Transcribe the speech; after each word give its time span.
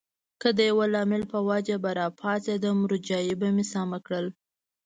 که 0.41 0.47
د 0.57 0.59
یوه 0.69 0.85
لامل 0.93 1.23
په 1.33 1.39
وجه 1.49 1.75
به 1.83 1.89
راپاڅېدم، 2.01 2.77
روژایې 2.91 3.33
مې 3.55 3.65
سمه 3.73 3.99
کړله. 4.05 4.31